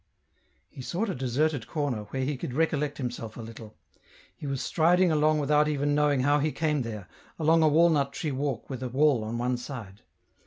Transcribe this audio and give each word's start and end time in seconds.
He 0.67 0.81
sought 0.81 1.09
a 1.11 1.13
deserted 1.13 1.67
corner, 1.67 2.05
where 2.05 2.23
he 2.23 2.35
could 2.35 2.55
recollect 2.55 2.97
himself 2.97 3.37
a 3.37 3.41
little. 3.43 3.75
He 4.35 4.47
was 4.47 4.59
striding 4.63 5.11
along 5.11 5.37
without 5.37 5.67
even 5.67 5.93
know 5.93 6.11
ing 6.11 6.21
how 6.21 6.39
he 6.39 6.51
came 6.51 6.81
there, 6.81 7.07
along 7.37 7.61
a 7.61 7.67
walnut 7.69 8.11
tree 8.11 8.31
walk 8.31 8.67
with 8.67 8.81
a 8.81 8.89
wall 8.89 9.23
on 9.23 9.37
one 9.37 9.57
side. 9.57 10.01